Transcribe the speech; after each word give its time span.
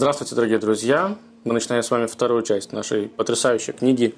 Здравствуйте, 0.00 0.34
дорогие 0.34 0.56
друзья! 0.56 1.18
Мы 1.44 1.52
начинаем 1.52 1.82
с 1.82 1.90
вами 1.90 2.06
вторую 2.06 2.42
часть 2.42 2.72
нашей 2.72 3.08
потрясающей 3.08 3.74
книги 3.74 4.14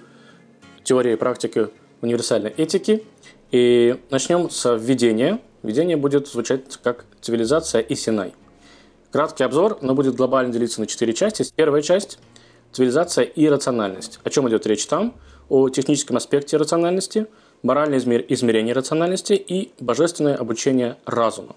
«Теория 0.84 1.14
и 1.14 1.16
практика 1.16 1.70
универсальной 2.02 2.50
этики». 2.50 3.04
И 3.50 4.00
начнем 4.08 4.48
с 4.48 4.76
введения. 4.76 5.40
Введение 5.64 5.96
будет 5.96 6.28
звучать 6.28 6.76
как 6.84 7.04
«Цивилизация 7.20 7.80
и 7.80 7.96
Синай». 7.96 8.32
Краткий 9.10 9.42
обзор, 9.42 9.78
но 9.82 9.96
будет 9.96 10.14
глобально 10.14 10.52
делиться 10.52 10.80
на 10.80 10.86
четыре 10.86 11.14
части. 11.14 11.44
Первая 11.56 11.82
часть– 11.82 12.20
цивилизация 12.70 13.24
и 13.24 13.48
рациональность. 13.48 14.20
О 14.22 14.30
чем 14.30 14.48
идет 14.48 14.64
речь 14.68 14.86
там? 14.86 15.16
О 15.48 15.68
техническом 15.68 16.16
аспекте 16.16 16.58
рациональности, 16.58 17.26
моральное 17.64 17.98
измерение 17.98 18.72
рациональности 18.72 19.32
и 19.32 19.72
божественное 19.80 20.36
обучение 20.36 20.96
разума. 21.06 21.56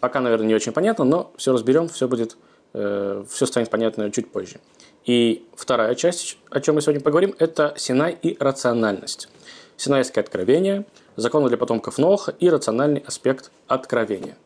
Пока, 0.00 0.20
наверное, 0.20 0.48
не 0.48 0.54
очень 0.56 0.72
понятно, 0.72 1.04
но 1.04 1.32
все 1.36 1.52
разберем, 1.52 1.88
все 1.88 2.08
будет, 2.08 2.36
все 2.74 3.46
станет 3.46 3.70
понятно 3.70 4.10
чуть 4.10 4.30
позже. 4.30 4.60
И 5.04 5.46
вторая 5.54 5.94
часть, 5.94 6.38
о 6.50 6.60
чем 6.60 6.74
мы 6.74 6.80
сегодня 6.80 7.00
поговорим, 7.00 7.34
это 7.38 7.74
Синай 7.76 8.18
и 8.20 8.36
рациональность. 8.40 9.28
Синайское 9.76 10.24
откровение, 10.24 10.84
законы 11.16 11.48
для 11.48 11.56
потомков 11.56 11.98
Ноха 11.98 12.34
и 12.40 12.50
рациональный 12.50 13.02
аспект 13.06 13.50
откровения. 13.68 14.36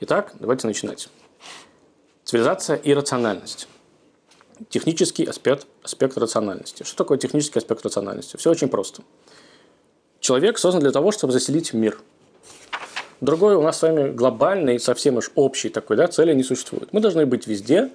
Итак, 0.00 0.32
давайте 0.38 0.66
начинать. 0.66 1.08
Цивилизация 2.24 2.76
и 2.76 2.92
рациональность. 2.92 3.68
Технический 4.68 5.24
аспект, 5.24 5.66
аспект 5.82 6.18
рациональности. 6.18 6.82
Что 6.82 6.96
такое 6.96 7.16
технический 7.16 7.58
аспект 7.58 7.82
рациональности? 7.84 8.36
Все 8.36 8.50
очень 8.50 8.68
просто. 8.68 9.02
Человек 10.20 10.58
создан 10.58 10.82
для 10.82 10.90
того, 10.90 11.10
чтобы 11.10 11.32
заселить 11.32 11.72
мир– 11.72 11.98
Другой 13.20 13.56
у 13.56 13.62
нас 13.62 13.78
с 13.78 13.82
вами 13.82 14.12
глобальный, 14.12 14.78
совсем 14.78 15.16
уж 15.16 15.30
общий 15.34 15.70
такой, 15.70 15.96
да, 15.96 16.06
цели 16.06 16.32
не 16.34 16.44
существует. 16.44 16.92
Мы 16.92 17.00
должны 17.00 17.26
быть 17.26 17.48
везде, 17.48 17.90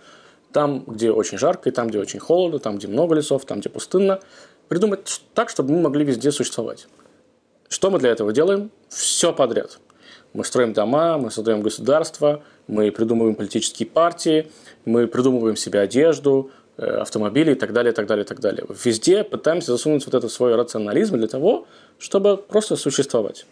там, 0.52 0.84
где 0.86 1.12
очень 1.12 1.38
жарко, 1.38 1.70
и 1.70 1.72
там, 1.72 1.88
где 1.88 2.00
очень 2.00 2.20
холодно, 2.20 2.60
там, 2.60 2.78
где 2.78 2.88
много 2.88 3.16
лесов, 3.16 3.46
там, 3.46 3.62
где 3.62 3.70
пустынно. 3.70 4.20
Придумать 4.68 5.22
так, 5.34 5.50
чтобы 5.50 5.74
мы 5.74 5.82
могли 5.82 6.04
везде 6.04 6.32
существовать. 6.32 6.88
Что 7.70 7.90
мы 7.90 8.00
для 8.00 8.12
этого 8.12 8.34
делаем? 8.34 8.70
Все 8.90 9.32
подряд. 9.34 9.80
Мы 10.34 10.44
строим 10.44 10.74
дома, 10.74 11.18
мы 11.18 11.32
создаем 11.32 11.62
государство, 11.62 12.44
мы 12.68 12.92
придумываем 12.92 13.36
политические 13.36 13.88
партии, 13.88 14.52
мы 14.84 15.08
придумываем 15.08 15.56
себе 15.56 15.80
одежду, 15.80 16.52
э, 16.78 16.86
автомобили 16.86 17.52
и 17.54 17.56
так 17.56 17.72
далее, 17.72 17.94
и 17.94 17.96
так 17.96 18.08
далее, 18.08 18.26
и 18.26 18.28
так 18.28 18.40
далее. 18.40 18.66
Везде 18.84 19.24
пытаемся 19.24 19.72
засунуть 19.72 20.06
вот 20.06 20.16
этот 20.16 20.32
свой 20.32 20.56
рационализм 20.56 21.18
для 21.18 21.28
того, 21.28 21.66
чтобы 21.98 22.36
просто 22.38 22.76
существовать. 22.76 23.46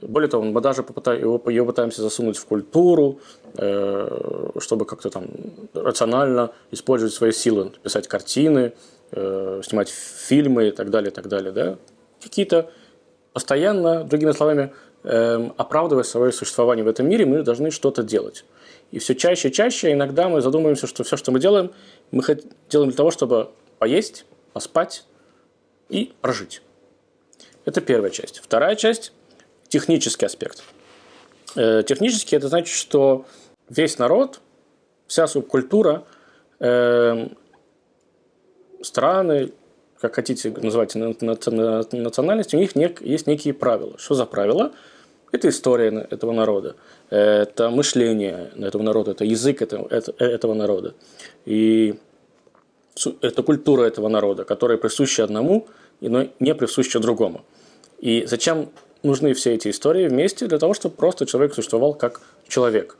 Более 0.00 0.28
того, 0.28 0.42
мы 0.42 0.60
даже 0.60 0.82
его, 0.82 1.40
ее 1.46 1.64
пытаемся 1.64 2.02
засунуть 2.02 2.36
в 2.36 2.44
культуру, 2.46 3.20
э, 3.56 4.50
чтобы 4.58 4.86
как-то 4.86 5.10
там 5.10 5.26
рационально 5.72 6.50
использовать 6.72 7.14
свои 7.14 7.30
силы, 7.30 7.70
писать 7.82 8.08
картины, 8.08 8.72
э, 9.12 9.60
снимать 9.64 9.88
фильмы 9.88 10.68
и 10.68 10.70
так 10.72 10.90
далее, 10.90 11.10
и 11.10 11.14
так 11.14 11.28
далее. 11.28 11.52
Да? 11.52 11.78
Какие-то 12.20 12.70
постоянно, 13.32 14.02
другими 14.04 14.32
словами, 14.32 14.72
э, 15.04 15.50
оправдывая 15.56 16.02
свое 16.02 16.32
существование 16.32 16.84
в 16.84 16.88
этом 16.88 17.08
мире, 17.08 17.24
мы 17.24 17.42
должны 17.42 17.70
что-то 17.70 18.02
делать. 18.02 18.44
И 18.90 18.98
все 18.98 19.14
чаще 19.14 19.48
и 19.48 19.52
чаще 19.52 19.92
иногда 19.92 20.28
мы 20.28 20.40
задумываемся, 20.40 20.88
что 20.88 21.04
все, 21.04 21.16
что 21.16 21.30
мы 21.30 21.38
делаем, 21.38 21.70
мы 22.10 22.22
делаем 22.68 22.90
для 22.90 22.96
того, 22.96 23.12
чтобы 23.12 23.50
поесть, 23.78 24.26
поспать 24.52 25.04
и 25.88 26.12
прожить. 26.20 26.62
Это 27.64 27.80
первая 27.80 28.10
часть. 28.10 28.40
Вторая 28.40 28.74
часть– 28.74 29.12
технический 29.74 30.26
аспект. 30.26 30.62
Э, 31.56 31.82
технический– 31.82 32.36
это 32.38 32.46
значит, 32.46 32.76
что 32.76 33.24
весь 33.68 33.98
народ, 33.98 34.40
вся 35.08 35.26
субкультура, 35.26 36.04
э, 36.60 37.28
страны, 38.82 39.50
как 40.00 40.14
хотите 40.14 40.50
называть 40.50 40.94
национальности, 40.94 42.54
у 42.54 42.60
них 42.60 43.02
есть 43.02 43.26
некие 43.26 43.52
правила. 43.52 43.98
Что 43.98 44.14
за 44.14 44.26
правила? 44.26 44.70
Это 45.32 45.48
история 45.48 46.06
этого 46.10 46.30
народа, 46.30 46.76
это 47.10 47.70
мышление 47.70 48.52
этого 48.56 48.82
народа, 48.82 49.10
это 49.10 49.24
язык 49.24 49.60
этого, 49.62 49.88
этого 49.88 50.54
народа. 50.54 50.94
И 51.46 51.96
это 53.22 53.42
культура 53.42 53.82
этого 53.82 54.08
народа, 54.08 54.44
которая 54.44 54.78
присуща 54.78 55.24
одному, 55.24 55.66
но 56.00 56.28
не 56.38 56.54
присуща 56.54 57.00
другому. 57.00 57.44
И 57.98 58.24
зачем 58.26 58.68
нужны 59.04 59.34
все 59.34 59.54
эти 59.54 59.68
истории 59.68 60.08
вместе 60.08 60.46
для 60.46 60.58
того, 60.58 60.74
чтобы 60.74 60.96
просто 60.96 61.26
человек 61.26 61.54
существовал 61.54 61.94
как 61.94 62.20
человек. 62.48 62.96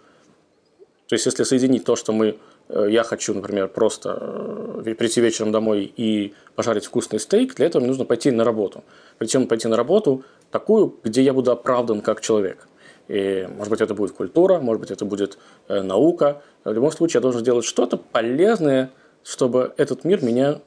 То 1.08 1.14
есть, 1.14 1.26
если 1.26 1.42
соединить 1.42 1.84
то, 1.84 1.96
что 1.96 2.12
мы, 2.12 2.38
э, 2.68 2.86
я 2.90 3.02
хочу, 3.02 3.34
например, 3.34 3.68
просто 3.68 4.82
э, 4.84 4.94
прийти 4.94 5.20
вечером 5.20 5.52
домой 5.52 5.92
и 5.96 6.34
пожарить 6.54 6.86
вкусный 6.86 7.20
стейк, 7.20 7.54
для 7.54 7.66
этого 7.66 7.80
мне 7.80 7.88
нужно 7.88 8.04
пойти 8.04 8.30
на 8.30 8.44
работу. 8.44 8.84
Причем 9.18 9.46
пойти 9.46 9.68
на 9.68 9.76
работу 9.76 10.24
такую, 10.50 10.94
где 11.02 11.22
я 11.22 11.32
буду 11.32 11.50
оправдан 11.50 12.00
как 12.00 12.20
человек. 12.20 12.68
И, 13.08 13.46
может 13.54 13.70
быть, 13.70 13.80
это 13.82 13.94
будет 13.94 14.12
культура, 14.12 14.60
может 14.60 14.80
быть, 14.80 14.90
это 14.90 15.04
будет 15.04 15.38
э, 15.68 15.82
наука. 15.82 16.42
В 16.64 16.72
любом 16.72 16.90
случае, 16.90 17.18
я 17.18 17.22
должен 17.22 17.42
сделать 17.42 17.66
что-то 17.66 17.98
полезное, 17.98 18.90
чтобы 19.22 19.74
этот 19.76 20.04
мир 20.04 20.22
меня 20.24 20.60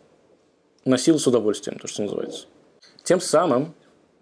носил 0.85 1.17
с 1.19 1.25
удовольствием, 1.25 1.79
то, 1.79 1.87
что 1.87 2.03
называется. 2.03 2.45
Тем 3.03 3.21
самым 3.21 3.73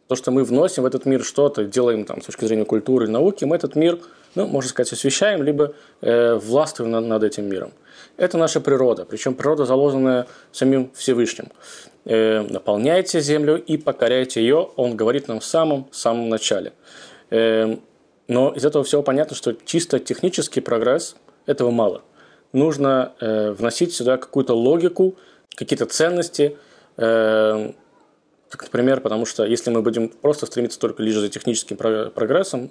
то, 0.08 0.16
что 0.16 0.32
мы 0.32 0.44
вносим 0.44 0.84
в 0.84 0.86
этот 0.86 1.06
мир 1.06 1.24
что-то, 1.24 1.66
делаем 1.66 2.06
там 2.06 2.22
с 2.22 2.26
точки 2.26 2.46
зрения 2.46 2.66
культуры 2.66 3.08
науки, 3.08 3.44
мы 3.46 3.56
этот 3.56 3.76
мир, 3.76 4.00
ну, 4.36 4.46
можно 4.48 4.70
сказать, 4.70 4.94
освещаем, 4.94 5.42
либо 5.42 5.74
э, 6.02 6.36
властвуем 6.36 6.92
над, 6.92 7.06
над 7.06 7.24
этим 7.24 7.46
миром. 7.46 7.72
Это 8.18 8.38
наша 8.38 8.62
природа, 8.62 9.06
причем 9.06 9.34
природа, 9.34 9.66
заложенная 9.66 10.28
самим 10.52 10.92
Всевышним. 10.94 11.48
Э, 12.06 12.42
наполняйте 12.42 13.20
землю 13.20 13.62
и 13.62 13.78
покоряйте 13.78 14.42
ее, 14.42 14.70
он 14.76 14.96
говорит 14.96 15.28
нам 15.28 15.40
в 15.40 15.46
самом-самом 15.46 16.30
начале. 16.30 16.74
Э, 17.32 17.76
но 18.28 18.52
из 18.54 18.64
этого 18.64 18.84
всего 18.84 19.02
понятно, 19.02 19.36
что 19.36 19.54
чисто 19.54 20.00
технический 20.00 20.62
прогресс 20.62 21.16
этого 21.46 21.72
мало. 21.72 22.04
Нужно 22.54 23.14
э, 23.20 23.52
вносить 23.52 23.94
сюда 23.94 24.18
какую-то 24.18 24.54
логику, 24.54 25.16
какие-то 25.56 25.86
ценности, 25.86 26.58
э, 26.98 27.72
как, 28.50 28.64
например, 28.64 29.02
потому 29.02 29.26
что 29.26 29.46
если 29.46 29.70
мы 29.70 29.82
будем 29.82 30.10
просто 30.10 30.46
стремиться 30.46 30.80
только 30.80 31.04
лишь 31.04 31.16
за 31.16 31.30
техническим 31.30 31.78
прогрессом, 31.78 32.70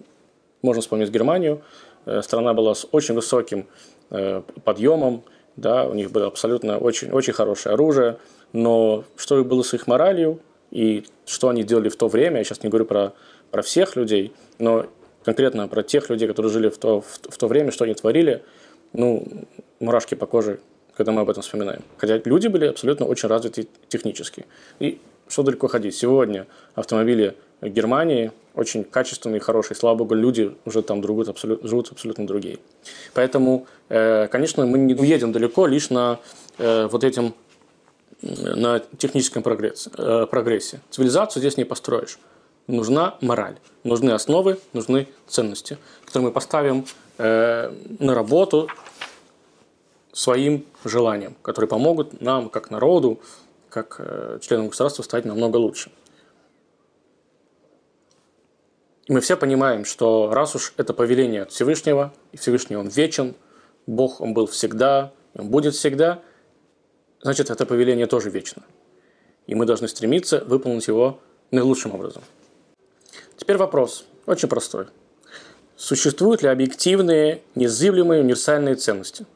можно 0.63 0.81
вспомнить 0.81 1.11
Германию, 1.11 1.63
э, 2.07 2.23
страна 2.23 2.55
была 2.55 2.75
с 2.75 2.87
очень 2.91 3.15
высоким 3.15 3.67
э, 4.11 4.43
подъемом, 4.65 5.25
да, 5.57 5.87
у 5.87 5.95
них 5.95 6.11
было 6.11 6.27
абсолютно 6.27 6.79
очень, 6.79 7.11
очень 7.11 7.33
хорошее 7.33 7.75
оружие, 7.75 8.19
но 8.53 9.05
что 9.17 9.43
было 9.45 9.63
с 9.63 9.75
их 9.75 9.87
моралью 9.87 10.41
и 10.71 11.05
что 11.27 11.49
они 11.49 11.63
делали 11.63 11.89
в 11.89 11.97
то 11.97 12.09
время, 12.09 12.39
я 12.39 12.45
сейчас 12.45 12.63
не 12.63 12.69
говорю 12.69 12.87
про, 12.87 13.13
про 13.51 13.63
всех 13.63 13.97
людей, 13.97 14.33
но 14.59 14.87
конкретно 15.25 15.69
про 15.69 15.83
тех 15.83 16.09
людей, 16.11 16.29
которые 16.29 16.53
жили 16.53 16.69
в 16.69 16.79
то, 16.79 17.01
в, 17.01 17.21
в 17.29 17.39
то 17.39 17.47
время, 17.47 17.71
что 17.71 17.85
они 17.85 17.95
творили, 17.95 18.43
ну, 18.93 19.27
мурашки 19.81 20.15
по 20.15 20.27
коже, 20.27 20.61
когда 20.97 21.13
мы 21.13 21.23
об 21.23 21.31
этом 21.31 21.43
вспоминаем. 21.43 21.83
Хотя 21.97 22.21
люди 22.25 22.49
были 22.49 22.67
абсолютно 22.67 23.07
очень 23.07 23.29
развиты 23.29 23.69
технически. 23.89 24.47
И 24.79 25.01
что 25.29 25.43
далеко 25.43 25.69
ходить? 25.69 25.95
Сегодня 25.95 26.47
автомобили 26.75 27.37
Германии 27.63 28.33
очень 28.55 28.85
качественные, 28.85 29.41
хорошие. 29.41 29.77
Слава 29.77 29.97
богу, 29.97 30.15
люди 30.15 30.55
уже 30.65 30.83
там 30.83 31.03
живут 31.03 31.29
абсолютно, 31.29 31.69
живут 31.69 31.91
абсолютно 31.93 32.27
другие. 32.27 32.59
Поэтому, 33.13 33.67
э, 33.89 34.29
конечно, 34.29 34.65
мы 34.65 34.79
не 34.79 34.95
уедем 34.95 35.33
далеко 35.33 35.67
лишь 35.67 35.91
на 35.91 36.21
э, 36.59 36.87
вот 36.87 37.05
этим 37.05 37.35
на 38.23 38.81
техническом 38.97 39.43
прогрессе, 39.43 39.91
э, 39.99 40.27
прогрессе. 40.31 40.81
Цивилизацию 40.91 41.41
здесь 41.41 41.57
не 41.57 41.65
построишь. 41.65 42.19
Нужна 42.67 43.19
мораль, 43.21 43.57
нужны 43.83 44.13
основы, 44.13 44.59
нужны 44.73 45.09
ценности, 45.27 45.77
которые 46.07 46.29
мы 46.29 46.33
поставим 46.33 46.87
на 47.19 48.15
работу 48.15 48.69
своим 50.13 50.65
желанием, 50.85 51.37
которые 51.43 51.69
помогут 51.69 52.21
нам, 52.21 52.49
как 52.49 52.71
народу, 52.71 53.21
как 53.75 53.97
э, 53.99 54.39
членам 54.41 54.69
государства 54.69 55.03
стать 55.03 55.25
намного 55.25 55.57
лучше. 55.57 55.91
И 59.07 59.13
мы 59.13 59.21
все 59.21 59.37
понимаем, 59.37 59.85
что 59.85 60.31
раз 60.33 60.55
уж 60.55 60.73
это 60.77 60.95
повеление 60.95 61.43
от 61.43 61.51
Всевышнего, 61.51 62.15
и 62.31 62.37
Всевышний 62.37 62.77
Он 62.77 62.87
вечен, 62.87 63.35
Бог 63.89 64.21
Он 64.21 64.33
был 64.33 64.47
всегда, 64.47 65.13
Он 65.35 65.49
будет 65.49 65.75
всегда, 65.75 66.23
значит, 67.21 67.51
это 67.51 67.67
повеление 67.67 68.07
тоже 68.07 68.31
вечно. 68.31 68.63
И 69.49 69.57
мы 69.57 69.67
должны 69.67 69.89
стремиться 69.89 70.45
выполнить 70.45 70.87
его 70.87 71.19
наилучшим 71.51 71.95
образом. 71.95 72.23
Теперь 73.37 73.57
вопрос, 73.57 74.07
очень 74.27 74.49
простой. 74.49 74.87
Существуют 75.77 76.43
ли 76.43 76.49
объективные, 76.49 77.43
незыблемые 77.57 78.21
универсальные 78.21 78.77
ценности? 78.77 79.27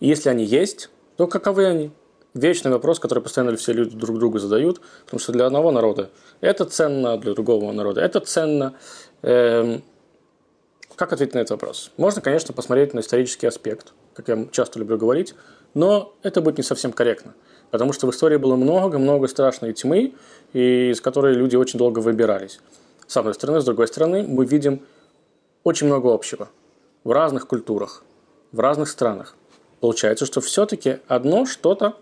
И 0.00 0.08
если 0.08 0.30
они 0.30 0.44
есть, 0.44 0.88
то 1.18 1.26
каковы 1.26 1.66
они? 1.66 1.92
Вечный 2.34 2.70
вопрос, 2.70 2.98
который 2.98 3.22
постоянно 3.22 3.56
все 3.56 3.72
люди 3.72 3.96
друг 3.96 4.18
другу 4.18 4.38
задают, 4.38 4.80
потому 5.04 5.20
что 5.20 5.32
для 5.32 5.46
одного 5.46 5.70
народа 5.70 6.10
это 6.40 6.64
ценно, 6.64 7.18
для 7.18 7.34
другого 7.34 7.72
народа 7.72 8.00
это 8.00 8.20
ценно. 8.20 8.74
Эм, 9.22 9.82
как 10.96 11.12
ответить 11.12 11.34
на 11.34 11.38
этот 11.38 11.52
вопрос? 11.52 11.92
Можно, 11.96 12.20
конечно, 12.20 12.52
посмотреть 12.52 12.92
на 12.92 13.00
исторический 13.00 13.46
аспект, 13.46 13.92
как 14.14 14.28
я 14.28 14.46
часто 14.50 14.80
люблю 14.80 14.98
говорить, 14.98 15.34
но 15.74 16.12
это 16.22 16.40
будет 16.40 16.58
не 16.58 16.64
совсем 16.64 16.92
корректно. 16.92 17.34
Потому 17.70 17.92
что 17.92 18.06
в 18.06 18.10
истории 18.10 18.36
было 18.36 18.56
много-много 18.56 19.28
страшной 19.28 19.74
тьмы, 19.74 20.14
из 20.52 21.00
которой 21.00 21.34
люди 21.34 21.54
очень 21.54 21.78
долго 21.78 22.00
выбирались. 22.00 22.60
С 23.06 23.16
одной 23.16 23.34
стороны, 23.34 23.60
с 23.60 23.64
другой 23.64 23.86
стороны, 23.86 24.22
мы 24.26 24.44
видим 24.44 24.82
очень 25.62 25.86
много 25.86 26.12
общего 26.12 26.48
в 27.04 27.10
разных 27.10 27.46
культурах, 27.46 28.02
в 28.52 28.60
разных 28.60 28.88
странах. 28.88 29.36
Получается, 29.80 30.26
что 30.26 30.40
все-таки 30.40 30.98
одно 31.06 31.46
что-то 31.46 31.96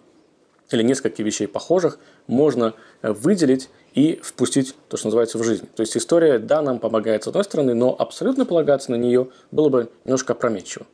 или 0.70 0.82
несколько 0.82 1.22
вещей 1.22 1.46
похожих 1.46 1.98
можно 2.26 2.74
выделить 3.02 3.68
и 3.94 4.20
впустить 4.22 4.74
то, 4.88 4.96
что 4.96 5.06
называется, 5.06 5.38
в 5.38 5.44
жизнь. 5.44 5.68
То 5.74 5.80
есть 5.80 5.96
история, 5.96 6.38
да, 6.38 6.60
нам 6.60 6.78
помогает 6.78 7.24
с 7.24 7.28
одной 7.28 7.44
стороны, 7.44 7.74
но 7.74 7.96
абсолютно 7.98 8.44
полагаться 8.44 8.90
на 8.90 8.96
нее 8.96 9.28
было 9.50 9.68
бы 9.68 9.90
немножко 10.04 10.34
опрометчиво. 10.34 10.86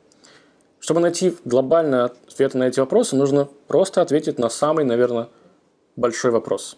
Чтобы 0.79 0.99
найти 0.99 1.35
глобальный 1.45 2.03
ответ 2.03 2.53
на 2.53 2.67
эти 2.67 2.79
вопросы, 2.79 3.15
нужно 3.15 3.47
просто 3.67 4.01
ответить 4.01 4.37
на 4.37 4.49
самый, 4.49 4.85
наверное, 4.85 5.29
большой 5.95 6.31
вопрос. 6.31 6.77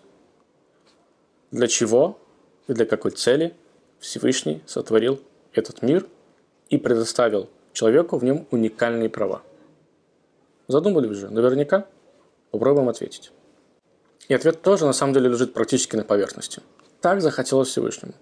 Для 1.51 1.67
чего 1.67 2.17
и 2.67 2.73
для 2.73 2.85
какой 2.85 3.11
цели 3.11 3.55
Всевышний 3.99 4.61
сотворил 4.65 5.19
этот 5.53 5.81
мир 5.81 6.05
и 6.69 6.77
предоставил 6.77 7.49
человеку 7.73 8.17
в 8.17 8.23
нем 8.23 8.47
уникальные 8.51 9.09
права? 9.09 9.41
Задумались 10.67 11.17
же? 11.17 11.29
Наверняка. 11.29 11.87
Попробуем 12.51 12.89
ответить. 12.89 13.31
И 14.27 14.33
ответ 14.33 14.61
тоже 14.61 14.85
на 14.85 14.93
самом 14.93 15.13
деле 15.13 15.29
лежит 15.29 15.53
практически 15.53 15.95
на 15.95 16.03
поверхности. 16.03 16.61
Так 17.01 17.21
захотелось 17.21 17.69
Всевышнему. 17.69 18.13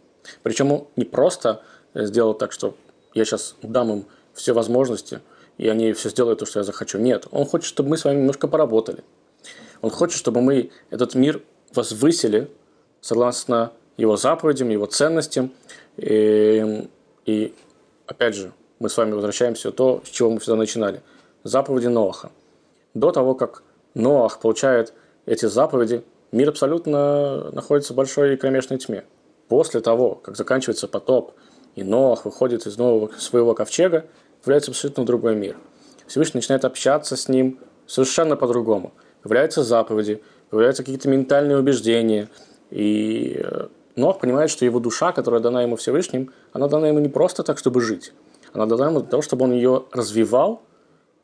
Причем 0.41 0.71
он 0.71 0.87
не 0.95 1.05
просто 1.05 1.61
сделал 1.93 2.33
так, 2.33 2.51
что 2.51 2.75
я 3.13 3.25
сейчас 3.25 3.55
дам 3.61 3.91
им 3.91 4.05
все 4.33 4.53
возможности– 4.53 5.21
и 5.57 5.67
они 5.67 5.93
все 5.93 6.09
сделают 6.09 6.39
то, 6.39 6.45
что 6.45 6.59
я 6.59 6.63
захочу. 6.63 6.97
Нет, 6.97 7.27
он 7.31 7.45
хочет, 7.45 7.67
чтобы 7.67 7.89
мы 7.89 7.97
с 7.97 8.05
вами 8.05 8.17
немножко 8.17 8.47
поработали. 8.47 9.03
Он 9.81 9.89
хочет, 9.89 10.17
чтобы 10.17 10.41
мы 10.41 10.71
этот 10.89 11.15
мир 11.15 11.41
возвысили 11.73 12.49
согласно 13.01 13.71
его 13.97 14.17
заповедям, 14.17 14.69
его 14.69 14.85
ценностям. 14.85 15.51
И, 15.97 16.87
и 17.25 17.53
опять 18.07 18.35
же, 18.35 18.51
мы 18.79 18.89
с 18.89 18.97
вами 18.97 19.11
возвращаемся 19.11 19.69
в 19.69 19.73
то, 19.73 20.01
с 20.05 20.09
чего 20.09 20.31
мы 20.31 20.39
всегда 20.39 20.55
начинали. 20.55 21.01
Заповеди 21.43 21.87
Ноаха. 21.87 22.31
До 22.93 23.11
того, 23.11 23.35
как 23.35 23.63
Ноах 23.93 24.39
получает 24.39 24.93
эти 25.25 25.45
заповеди, 25.45 26.03
мир 26.31 26.49
абсолютно 26.49 27.51
находится 27.51 27.93
в 27.93 27.95
большой 27.95 28.37
кромешной 28.37 28.77
тьме. 28.77 29.03
После 29.47 29.81
того, 29.81 30.15
как 30.15 30.35
заканчивается 30.35 30.87
потоп, 30.87 31.33
и 31.75 31.83
Ноах 31.83 32.25
выходит 32.25 32.65
из 32.67 32.77
нового 32.77 33.11
своего 33.17 33.53
ковчега, 33.53 34.05
является 34.41 34.71
абсолютно 34.71 35.05
другой 35.05 35.35
мир. 35.35 35.57
Всевышний 36.07 36.39
начинает 36.39 36.65
общаться 36.65 37.15
с 37.15 37.27
ним 37.27 37.59
совершенно 37.87 38.35
по-другому. 38.35 38.93
Появляются 39.21 39.63
заповеди, 39.63 40.21
появляются 40.49 40.83
какие-то 40.83 41.09
ментальные 41.09 41.57
убеждения. 41.57 42.29
И 42.69 43.41
э, 43.43 43.67
Нох 43.95 44.19
понимает, 44.19 44.49
что 44.49 44.65
его 44.65 44.79
душа, 44.79 45.11
которая 45.11 45.41
дана 45.41 45.61
ему 45.61 45.75
Всевышним, 45.75 46.31
она 46.51 46.67
дана 46.67 46.87
ему 46.87 46.99
не 46.99 47.09
просто 47.09 47.43
так, 47.43 47.57
чтобы 47.57 47.81
жить. 47.81 48.13
Она 48.51 48.65
дана 48.65 48.87
ему 48.87 48.99
для 48.99 49.09
того, 49.09 49.21
чтобы 49.21 49.45
он 49.45 49.53
ее 49.53 49.85
развивал 49.91 50.61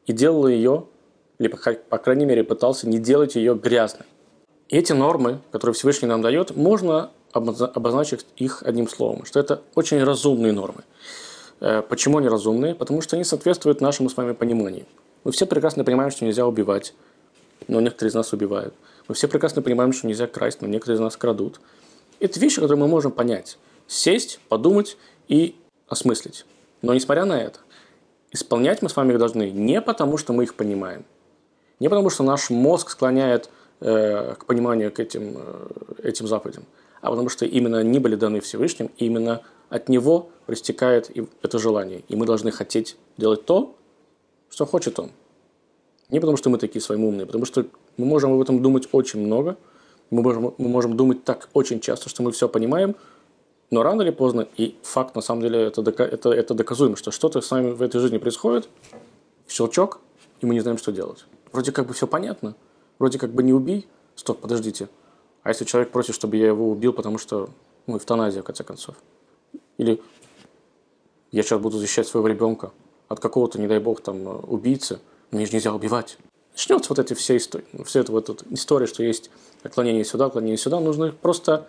и 0.05 0.13
делал 0.13 0.47
ее, 0.47 0.85
или, 1.39 1.47
по 1.47 1.97
крайней 1.97 2.25
мере, 2.25 2.43
пытался 2.43 2.87
не 2.87 2.99
делать 2.99 3.35
ее 3.35 3.55
грязной. 3.55 4.05
И 4.67 4.77
эти 4.77 4.93
нормы, 4.93 5.39
которые 5.51 5.73
Всевышний 5.73 6.07
нам 6.07 6.21
дает, 6.21 6.55
можно 6.55 7.11
обозначить 7.31 8.25
их 8.37 8.63
одним 8.63 8.87
словом, 8.87 9.25
что 9.25 9.39
это 9.39 9.61
очень 9.75 10.03
разумные 10.03 10.51
нормы. 10.51 10.83
Э, 11.59 11.81
почему 11.81 12.17
они 12.17 12.27
разумные? 12.27 12.75
Потому 12.75 13.01
что 13.01 13.15
они 13.15 13.23
соответствуют 13.23 13.81
нашему 13.81 14.09
с 14.09 14.17
вами 14.17 14.33
пониманию. 14.33 14.85
Мы 15.23 15.31
все 15.31 15.45
прекрасно 15.45 15.83
понимаем, 15.83 16.11
что 16.11 16.25
нельзя 16.25 16.45
убивать, 16.45 16.93
но 17.67 17.81
некоторые 17.81 18.09
из 18.09 18.15
нас 18.15 18.33
убивают. 18.33 18.73
Мы 19.07 19.15
все 19.15 19.27
прекрасно 19.27 19.61
понимаем, 19.61 19.93
что 19.93 20.07
нельзя 20.07 20.27
красть, 20.27 20.61
но 20.61 20.67
некоторые 20.67 20.97
из 20.97 21.01
нас 21.01 21.17
крадут. 21.17 21.59
Это 22.19 22.39
вещи, 22.39 22.55
которые 22.55 22.77
мы 22.77 22.87
можем 22.87 23.11
понять. 23.11 23.57
Сесть, 23.87 24.39
подумать 24.49 24.97
и 25.27 25.55
осмыслить. 25.87 26.45
Но 26.81 26.93
несмотря 26.93 27.25
на 27.25 27.39
это, 27.41 27.59
исполнять 28.31 28.81
мы 28.81 28.89
с 28.89 28.95
вами 28.95 29.13
их 29.13 29.19
должны 29.19 29.49
не 29.49 29.81
потому, 29.81 30.17
что 30.17 30.33
мы 30.33 30.43
их 30.43 30.55
понимаем, 30.55 31.05
не 31.79 31.89
потому, 31.89 32.09
что 32.09 32.23
наш 32.23 32.49
мозг 32.49 32.89
склоняет 32.89 33.49
э, 33.79 34.35
к 34.35 34.45
пониманию 34.45 34.91
к 34.91 34.99
этим, 34.99 35.35
э, 35.37 35.69
этим 36.03 36.27
заповедям, 36.27 36.65
а 37.01 37.09
потому 37.09 37.29
что 37.29 37.45
именно 37.45 37.79
они 37.79 37.99
были 37.99 38.15
даны 38.15 38.41
Всевышним, 38.41 38.91
и 38.97 39.05
именно 39.05 39.41
от 39.69 39.87
него 39.87 40.29
проистекает 40.45 41.11
это 41.41 41.59
желание. 41.59 42.03
И 42.07 42.15
мы 42.15 42.25
должны 42.25 42.51
хотеть 42.51 42.97
делать 43.17 43.45
то, 43.45 43.75
что 44.49 44.65
хочет 44.65 44.99
он. 44.99 45.11
Не 46.09 46.19
потому, 46.19 46.37
что 46.37 46.49
мы 46.49 46.57
такие 46.57 46.81
своим 46.81 47.19
потому 47.25 47.45
что 47.45 47.65
мы 47.97 48.05
можем 48.05 48.33
об 48.33 48.41
этом 48.41 48.61
думать 48.61 48.89
очень 48.91 49.19
много, 49.19 49.57
мы 50.09 50.23
можем, 50.23 50.55
мы 50.57 50.67
можем 50.67 50.97
думать 50.97 51.23
так 51.23 51.49
очень 51.53 51.79
часто, 51.79 52.09
что 52.09 52.23
мы 52.23 52.31
все 52.31 52.49
понимаем, 52.49 52.95
но 53.69 53.83
рано 53.83 54.01
или 54.01 54.09
поздно, 54.09 54.47
и 54.57 54.75
факт 54.81 55.15
на 55.15 55.21
самом 55.21 55.43
деле 55.43 55.61
это, 55.61 55.81
это, 55.81 56.31
это 56.31 56.53
доказуемо, 56.55 56.95
что 56.95 57.11
что-то 57.11 57.41
с 57.41 57.51
нами 57.51 57.69
в 57.71 57.83
этой 57.83 58.01
жизни 58.01 58.17
происходит, 58.17 58.67
щелчок, 59.47 59.99
и 60.41 60.47
мы 60.47 60.55
не 60.55 60.61
знаем, 60.61 60.79
что 60.79 60.91
делать. 60.91 61.25
Вроде 61.51 61.71
как 61.71 61.87
бы 61.87 61.93
все 61.93 62.07
понятно, 62.07 62.55
вроде 62.99 63.17
как 63.17 63.31
бы 63.31 63.43
не 63.43 63.53
убей, 63.53 63.87
стоп, 64.15 64.39
подождите. 64.41 64.89
А 65.43 65.49
если 65.49 65.65
человек 65.65 65.91
просит, 65.91 66.15
чтобы 66.15 66.37
я 66.37 66.47
его 66.47 66.69
убил, 66.69 66.93
потому 66.93 67.17
что, 67.17 67.49
ну, 67.87 67.97
эвтаназия, 67.97 68.41
в 68.41 68.45
конце 68.45 68.63
концов. 68.63 68.95
Или 69.77 70.01
я 71.31 71.43
сейчас 71.43 71.59
буду 71.59 71.77
защищать 71.77 72.07
своего 72.07 72.27
ребенка 72.27 72.71
от 73.07 73.19
какого-то, 73.19 73.59
не 73.59 73.67
дай 73.67 73.79
бог, 73.79 74.01
там, 74.01 74.43
убийцы, 74.47 74.99
мне 75.31 75.45
же 75.45 75.53
нельзя 75.53 75.73
убивать. 75.73 76.17
Начнется 76.51 76.89
вот 76.89 76.99
эти 76.99 77.13
все 77.13 77.37
истории, 77.37 77.65
все 77.85 78.01
это 78.01 78.11
вот 78.11 78.29
эта 78.29 78.43
история, 78.49 78.85
что 78.85 79.03
есть 79.03 79.31
отклонение 79.63 80.03
сюда, 80.03 80.25
отклонение 80.25 80.57
сюда, 80.57 80.79
нужно 80.79 81.11
просто 81.11 81.67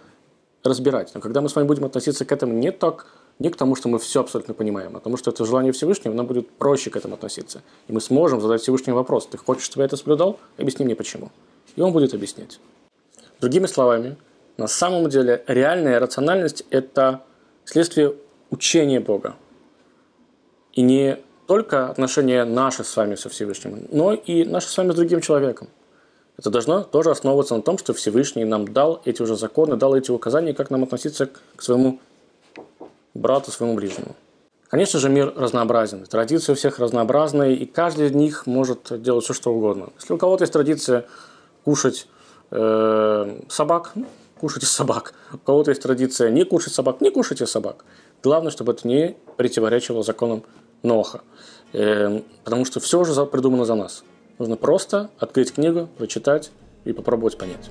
разбирать. 0.63 1.13
Но 1.15 1.21
когда 1.21 1.41
мы 1.41 1.49
с 1.49 1.57
вами 1.57 1.67
будем 1.67 1.85
относиться 1.85 2.25
к 2.25 2.33
этому 2.33 2.53
не 2.53 2.73
так, 2.73 3.07
не 3.39 3.49
к 3.49 3.57
тому, 3.57 3.75
что 3.75 3.89
мы 3.89 3.99
все 3.99 4.21
абсолютно 4.21 4.55
понимаем, 4.55 4.91
а 4.97 4.99
потому 4.99 5.17
что 5.17 5.31
это 5.31 5.45
желание 5.45 5.73
Всевышнего, 5.73 6.13
нам 6.13 6.27
будет 6.27 6.51
проще 6.51 6.91
к 6.91 6.97
этому 6.97 7.15
относиться. 7.15 7.63
И 7.89 7.93
мы 7.93 8.01
сможем 8.01 8.41
задать 8.41 8.61
Всевышнему 8.61 8.97
вопрос. 8.97 9.27
Ты 9.27 9.39
хочешь, 9.39 9.65
чтобы 9.65 9.83
я 9.83 9.87
это 9.87 9.97
соблюдал? 9.97 10.39
Объясни 10.59 10.85
мне 10.85 10.95
почему. 10.95 11.31
И 11.77 11.81
он 11.81 11.93
будет 11.93 12.13
объяснять. 12.13 12.61
Другими 13.41 13.67
словами, 13.67 14.17
на 14.59 14.69
самом 14.69 15.09
деле 15.09 15.43
реальная 15.47 15.99
рациональность– 15.99 16.65
это 16.71 17.23
следствие 17.65 18.15
учения 18.51 19.01
Бога. 19.01 19.37
И 20.75 20.83
не 20.83 21.19
только 21.47 21.89
отношения 21.89 22.45
наши 22.45 22.85
с 22.85 22.97
вами 22.97 23.15
со 23.15 23.29
Всевышним, 23.29 23.89
но 23.91 24.13
и 24.13 24.45
наши 24.45 24.69
с 24.69 24.77
вами 24.77 24.93
с 24.93 24.95
другим 24.95 25.21
человеком. 25.21 25.69
Это 26.41 26.49
должно 26.49 26.83
тоже 26.85 27.11
основываться 27.11 27.55
на 27.55 27.61
том, 27.61 27.77
что 27.77 27.93
Всевышний 27.93 28.47
нам 28.47 28.67
дал 28.73 29.03
эти 29.05 29.21
уже 29.21 29.37
законы, 29.37 29.77
дал 29.77 29.95
эти 29.95 30.11
указания, 30.11 30.55
как 30.55 30.71
нам 30.71 30.85
относиться 30.85 31.27
к 31.27 31.61
своему 31.61 32.01
брату, 33.13 33.51
своему 33.51 33.75
ближнему. 33.75 34.17
Конечно 34.69 34.99
же, 34.99 35.11
мир 35.11 35.35
разнообразен, 35.37 36.07
традиции 36.07 36.53
у 36.53 36.55
всех 36.55 36.79
разнообразные, 36.79 37.57
и 37.57 37.67
каждый 37.67 38.07
из 38.07 38.13
них 38.13 38.47
может 38.47 39.03
делать 39.03 39.25
все, 39.25 39.35
что 39.35 39.53
угодно. 39.53 39.91
Если 39.99 40.15
у 40.15 40.17
кого-то 40.17 40.45
есть 40.45 40.53
традиция 40.55 41.05
кушать 41.63 42.09
э, 42.51 43.41
собак, 43.51 43.93
кушайте 44.41 44.65
собак. 44.65 45.13
У 45.35 45.39
кого-то 45.39 45.73
есть 45.73 45.83
традиция 45.83 46.31
не 46.31 46.45
кушать 46.45 46.73
собак, 46.73 47.03
не 47.03 47.11
кушайте 47.11 47.45
собак. 47.45 47.85
Главное, 48.23 48.51
чтобы 48.51 48.73
это 48.73 48.89
не 48.89 49.15
противоречило 49.37 50.03
законам 50.03 50.45
Ноха. 50.83 51.21
Э, 51.75 52.23
потому 52.45 52.65
что 52.65 52.81
все 52.81 52.99
уже 52.99 53.27
придумано 53.27 53.67
за 53.67 53.75
нас. 53.75 54.05
Нужно 54.41 54.57
просто 54.57 55.11
открыть 55.19 55.53
книгу, 55.53 55.87
прочитать 55.99 56.51
и 56.87 56.95
попробовать 56.95 57.37
понять. 57.37 57.69